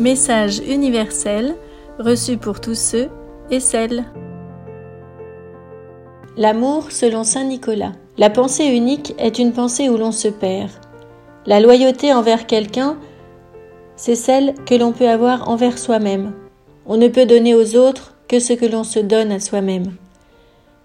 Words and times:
Message 0.00 0.58
universel 0.58 1.54
reçu 2.00 2.36
pour 2.36 2.60
tous 2.60 2.76
ceux 2.76 3.10
et 3.52 3.60
celles. 3.60 4.04
L'amour 6.36 6.90
selon 6.90 7.22
Saint 7.22 7.44
Nicolas. 7.44 7.92
La 8.18 8.28
pensée 8.28 8.64
unique 8.64 9.14
est 9.18 9.38
une 9.38 9.52
pensée 9.52 9.88
où 9.88 9.96
l'on 9.96 10.10
se 10.10 10.26
perd. 10.26 10.72
La 11.46 11.60
loyauté 11.60 12.12
envers 12.12 12.48
quelqu'un, 12.48 12.96
c'est 13.94 14.16
celle 14.16 14.54
que 14.66 14.74
l'on 14.74 14.90
peut 14.90 15.08
avoir 15.08 15.48
envers 15.48 15.78
soi-même. 15.78 16.32
On 16.86 16.96
ne 16.96 17.06
peut 17.06 17.24
donner 17.24 17.54
aux 17.54 17.76
autres 17.76 18.16
que 18.26 18.40
ce 18.40 18.52
que 18.52 18.66
l'on 18.66 18.82
se 18.82 18.98
donne 18.98 19.30
à 19.30 19.38
soi-même. 19.38 19.94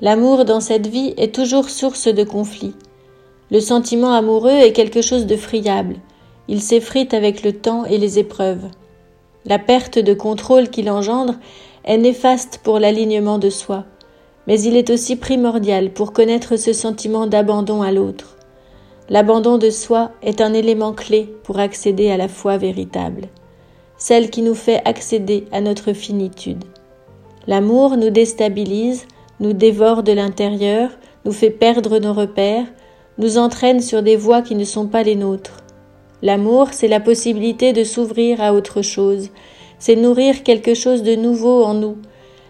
L'amour 0.00 0.46
dans 0.46 0.60
cette 0.60 0.86
vie 0.86 1.12
est 1.18 1.34
toujours 1.34 1.68
source 1.68 2.08
de 2.08 2.24
conflits. 2.24 2.74
Le 3.50 3.60
sentiment 3.60 4.14
amoureux 4.14 4.48
est 4.48 4.72
quelque 4.72 5.02
chose 5.02 5.26
de 5.26 5.36
friable. 5.36 5.96
Il 6.48 6.62
s'effrite 6.62 7.12
avec 7.12 7.42
le 7.42 7.52
temps 7.52 7.84
et 7.84 7.98
les 7.98 8.18
épreuves. 8.18 8.70
La 9.46 9.58
perte 9.58 9.98
de 9.98 10.14
contrôle 10.14 10.70
qu'il 10.70 10.90
engendre 10.90 11.34
est 11.84 11.98
néfaste 11.98 12.60
pour 12.62 12.78
l'alignement 12.78 13.38
de 13.38 13.50
soi, 13.50 13.84
mais 14.46 14.58
il 14.60 14.74
est 14.74 14.88
aussi 14.88 15.16
primordial 15.16 15.90
pour 15.90 16.14
connaître 16.14 16.56
ce 16.56 16.72
sentiment 16.72 17.26
d'abandon 17.26 17.82
à 17.82 17.92
l'autre. 17.92 18.36
L'abandon 19.10 19.58
de 19.58 19.68
soi 19.68 20.12
est 20.22 20.40
un 20.40 20.54
élément 20.54 20.94
clé 20.94 21.34
pour 21.42 21.58
accéder 21.58 22.10
à 22.10 22.16
la 22.16 22.28
foi 22.28 22.56
véritable, 22.56 23.28
celle 23.98 24.30
qui 24.30 24.40
nous 24.40 24.54
fait 24.54 24.80
accéder 24.86 25.44
à 25.52 25.60
notre 25.60 25.92
finitude. 25.92 26.64
L'amour 27.46 27.98
nous 27.98 28.08
déstabilise, 28.08 29.06
nous 29.40 29.52
dévore 29.52 30.02
de 30.02 30.12
l'intérieur, 30.12 30.88
nous 31.26 31.32
fait 31.32 31.50
perdre 31.50 31.98
nos 31.98 32.14
repères, 32.14 32.66
nous 33.18 33.36
entraîne 33.36 33.80
sur 33.80 34.02
des 34.02 34.16
voies 34.16 34.40
qui 34.40 34.54
ne 34.54 34.64
sont 34.64 34.86
pas 34.86 35.02
les 35.02 35.16
nôtres. 35.16 35.63
L'amour, 36.24 36.68
c'est 36.72 36.88
la 36.88 37.00
possibilité 37.00 37.74
de 37.74 37.84
s'ouvrir 37.84 38.40
à 38.40 38.54
autre 38.54 38.80
chose, 38.80 39.28
c'est 39.78 39.94
nourrir 39.94 40.42
quelque 40.42 40.72
chose 40.72 41.02
de 41.02 41.16
nouveau 41.16 41.62
en 41.64 41.74
nous. 41.74 41.98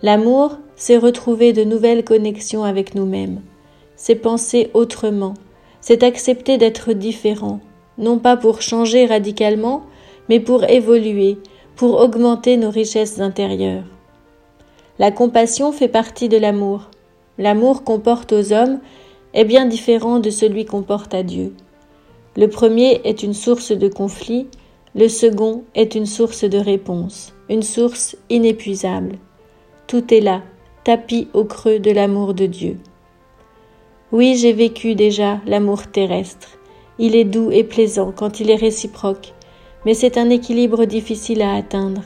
L'amour, 0.00 0.56
c'est 0.74 0.96
retrouver 0.96 1.52
de 1.52 1.64
nouvelles 1.64 2.02
connexions 2.02 2.64
avec 2.64 2.94
nous-mêmes, 2.94 3.42
c'est 3.94 4.14
penser 4.14 4.70
autrement, 4.72 5.34
c'est 5.82 6.02
accepter 6.02 6.56
d'être 6.56 6.94
différent, 6.94 7.60
non 7.98 8.18
pas 8.18 8.38
pour 8.38 8.62
changer 8.62 9.04
radicalement, 9.04 9.82
mais 10.30 10.40
pour 10.40 10.64
évoluer, 10.64 11.36
pour 11.76 12.00
augmenter 12.00 12.56
nos 12.56 12.70
richesses 12.70 13.20
intérieures. 13.20 13.84
La 14.98 15.10
compassion 15.10 15.72
fait 15.72 15.88
partie 15.88 16.30
de 16.30 16.38
l'amour. 16.38 16.88
L'amour 17.36 17.84
qu'on 17.84 18.00
porte 18.00 18.32
aux 18.32 18.54
hommes 18.54 18.80
est 19.34 19.44
bien 19.44 19.66
différent 19.66 20.20
de 20.20 20.30
celui 20.30 20.64
qu'on 20.64 20.82
porte 20.82 21.12
à 21.12 21.22
Dieu. 21.22 21.52
Le 22.36 22.48
premier 22.48 23.00
est 23.04 23.22
une 23.22 23.34
source 23.34 23.72
de 23.72 23.88
conflit, 23.88 24.46
le 24.94 25.08
second 25.08 25.64
est 25.74 25.94
une 25.94 26.06
source 26.06 26.44
de 26.44 26.58
réponse, 26.58 27.34
une 27.48 27.62
source 27.62 28.16
inépuisable. 28.30 29.16
Tout 29.86 30.12
est 30.12 30.20
là, 30.20 30.42
tapis 30.84 31.28
au 31.34 31.44
creux 31.44 31.78
de 31.78 31.90
l'amour 31.90 32.34
de 32.34 32.46
Dieu. 32.46 32.76
Oui, 34.12 34.36
j'ai 34.36 34.52
vécu 34.52 34.94
déjà 34.94 35.40
l'amour 35.46 35.86
terrestre. 35.86 36.58
Il 36.98 37.14
est 37.14 37.24
doux 37.24 37.50
et 37.50 37.64
plaisant 37.64 38.12
quand 38.14 38.40
il 38.40 38.50
est 38.50 38.56
réciproque, 38.56 39.34
mais 39.84 39.94
c'est 39.94 40.16
un 40.16 40.30
équilibre 40.30 40.84
difficile 40.84 41.42
à 41.42 41.54
atteindre. 41.54 42.02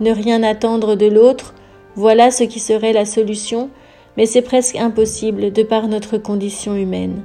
Ne 0.00 0.10
rien 0.10 0.42
attendre 0.42 0.94
de 0.94 1.06
l'autre, 1.06 1.54
voilà 1.94 2.30
ce 2.30 2.44
qui 2.44 2.60
serait 2.60 2.92
la 2.92 3.06
solution, 3.06 3.70
mais 4.16 4.26
c'est 4.26 4.42
presque 4.42 4.76
impossible 4.76 5.52
de 5.52 5.62
par 5.62 5.88
notre 5.88 6.18
condition 6.18 6.74
humaine. 6.74 7.22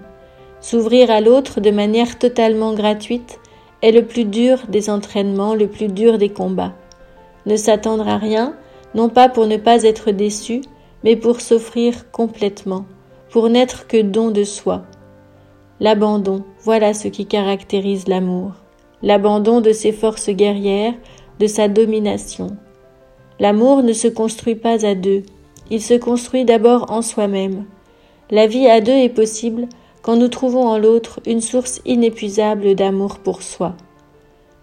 S'ouvrir 0.62 1.10
à 1.10 1.22
l'autre 1.22 1.60
de 1.60 1.72
manière 1.72 2.20
totalement 2.20 2.74
gratuite 2.74 3.40
est 3.82 3.92
le 3.92 4.06
plus 4.06 4.26
dur 4.26 4.60
des 4.70 4.92
entraînements, 4.92 5.56
le 5.56 5.68
plus 5.68 5.88
dur 5.88 6.20
des 6.20 6.30
combats. 6.30 6.74
Ne 7.48 7.56
s'attendre 7.56 8.08
à 8.08 8.18
rien, 8.18 8.56
non 8.94 9.10
pas 9.10 9.28
pour 9.28 9.48
ne 9.48 9.58
pas 9.58 9.84
être 9.84 10.12
déçu, 10.12 10.62
mais 11.04 11.16
pour 11.16 11.42
s'offrir 11.42 12.12
complètement, 12.12 12.86
pour 13.32 13.50
n'être 13.50 13.88
que 13.88 14.02
don 14.02 14.30
de 14.30 14.44
soi. 14.44 14.84
L'abandon, 15.80 16.44
voilà 16.62 16.94
ce 16.94 17.08
qui 17.08 17.26
caractérise 17.26 18.08
l'amour. 18.08 18.52
L'abandon 19.02 19.62
de 19.62 19.72
ses 19.72 19.92
forces 19.92 20.30
guerrières, 20.30 20.94
de 21.40 21.48
sa 21.48 21.68
domination. 21.68 22.56
L'amour 23.40 23.82
ne 23.82 23.94
se 23.94 24.08
construit 24.08 24.54
pas 24.54 24.86
à 24.86 24.94
deux, 24.94 25.24
il 25.72 25.82
se 25.82 25.96
construit 25.96 26.46
d'abord 26.46 26.92
en 26.92 27.02
soi-même. 27.02 27.66
La 28.30 28.46
vie 28.46 28.68
à 28.68 28.80
deux 28.80 28.92
est 28.92 29.10
possible 29.10 29.68
quand 30.02 30.16
nous 30.16 30.28
trouvons 30.28 30.68
en 30.68 30.78
l'autre 30.78 31.20
une 31.26 31.42
source 31.42 31.82
inépuisable 31.86 32.76
d'amour 32.76 33.20
pour 33.20 33.42
soi. 33.42 33.76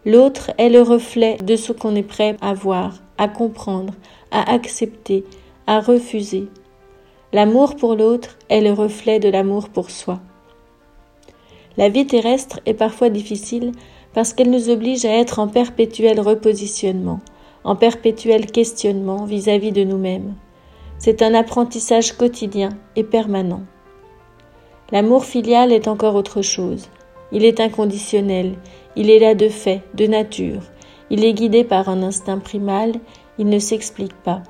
L'autre 0.04 0.50
est 0.59 0.69
le 0.69 0.82
reflet 0.82 1.37
de 1.44 1.56
ce 1.56 1.72
qu'on 1.72 1.94
est 1.94 2.03
prêt 2.03 2.37
à 2.41 2.54
voir, 2.54 2.94
à 3.19 3.28
comprendre, 3.28 3.94
à 4.31 4.53
accepter, 4.53 5.25
à 5.66 5.81
refuser. 5.81 6.49
L'amour 7.32 7.76
pour 7.76 7.94
l'autre 7.94 8.38
est 8.49 8.60
le 8.60 8.72
reflet 8.72 9.19
de 9.19 9.28
l'amour 9.28 9.69
pour 9.69 9.91
soi. 9.91 10.21
La 11.76 11.88
vie 11.88 12.06
terrestre 12.06 12.60
est 12.66 12.75
parfois 12.75 13.10
difficile 13.10 13.72
parce 14.15 14.32
qu'elle 14.32 14.50
nous 14.50 14.70
oblige 14.70 15.05
à 15.05 15.12
être 15.12 15.38
en 15.38 15.47
perpétuel 15.47 16.19
repositionnement, 16.20 17.20
en 17.65 17.76
perpétuel 17.76 18.47
questionnement 18.47 19.26
vis-à-vis 19.26 19.70
-vis 19.70 19.75
de 19.75 19.84
nous-mêmes. 19.84 20.34
C'est 20.99 21.22
un 21.22 21.34
apprentissage 21.34 22.12
quotidien 22.16 22.70
et 22.97 23.05
permanent. 23.05 23.62
L'amour 24.91 25.26
filial 25.26 25.71
est 25.71 25.87
encore 25.87 26.15
autre 26.15 26.41
chose. 26.41 26.88
Il 27.31 27.44
est 27.44 27.60
inconditionnel, 27.60 28.54
il 28.97 29.10
est 29.10 29.19
là 29.19 29.34
de 29.34 29.49
fait, 29.49 29.82
de 29.94 30.06
nature, 30.06 30.62
il 31.10 31.25
est 31.25 31.34
guidé 31.34 31.62
par 31.62 31.91
un 31.91 32.03
instinct 32.03 32.38
primal, 32.38 32.93
il 33.38 33.49
ne 33.49 33.59
s'explique 33.59 34.16
pas. 34.22 34.43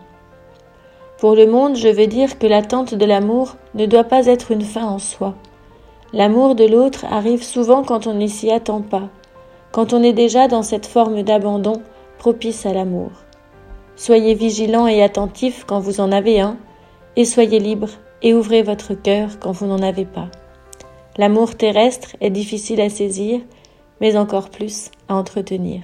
Pour 1.18 1.34
le 1.34 1.46
monde, 1.46 1.74
je 1.74 1.88
veux 1.88 2.06
dire 2.06 2.38
que 2.38 2.46
l'attente 2.46 2.94
de 2.94 3.04
l'amour 3.04 3.56
ne 3.74 3.86
doit 3.86 4.04
pas 4.04 4.26
être 4.26 4.52
une 4.52 4.62
fin 4.62 4.86
en 4.86 5.00
soi. 5.00 5.34
L'amour 6.12 6.54
de 6.54 6.64
l'autre 6.64 7.04
arrive 7.10 7.42
souvent 7.42 7.82
quand 7.82 8.06
on 8.06 8.14
ne 8.14 8.28
s'y 8.28 8.52
attend 8.52 8.80
pas, 8.80 9.08
quand 9.72 9.92
on 9.92 10.04
est 10.04 10.12
déjà 10.12 10.46
dans 10.46 10.62
cette 10.62 10.86
forme 10.86 11.22
d'abandon 11.22 11.82
propice 12.18 12.64
à 12.64 12.72
l'amour. 12.72 13.10
Soyez 13.96 14.34
vigilant 14.34 14.86
et 14.86 15.02
attentif 15.02 15.64
quand 15.66 15.80
vous 15.80 16.00
en 16.00 16.12
avez 16.12 16.40
un, 16.40 16.56
et 17.16 17.24
soyez 17.24 17.58
libre 17.58 17.88
et 18.22 18.34
ouvrez 18.34 18.62
votre 18.62 18.94
cœur 18.94 19.38
quand 19.40 19.52
vous 19.52 19.66
n'en 19.66 19.82
avez 19.82 20.04
pas. 20.04 20.28
L'amour 21.16 21.56
terrestre 21.56 22.16
est 22.20 22.30
difficile 22.30 22.80
à 22.80 22.90
saisir, 22.90 23.40
mais 24.00 24.16
encore 24.16 24.50
plus 24.50 24.90
à 25.08 25.16
entretenir. 25.16 25.82